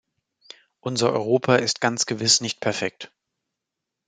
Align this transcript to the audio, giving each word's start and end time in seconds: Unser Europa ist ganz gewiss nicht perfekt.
Unser 0.79 1.13
Europa 1.13 1.57
ist 1.57 1.79
ganz 1.79 2.07
gewiss 2.07 2.41
nicht 2.41 2.59
perfekt. 2.59 3.11